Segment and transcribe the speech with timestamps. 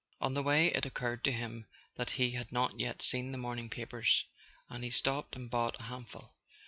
[0.19, 3.69] On the way it occurred to him that he had not yet seen the morning
[3.69, 4.25] papers,
[4.67, 6.33] and he stopped and bought a handful.